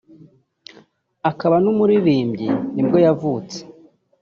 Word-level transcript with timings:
akaba 1.29 1.55
n’umuririmbyi 1.63 2.49
nibwo 2.73 2.97
yavutse 3.05 3.59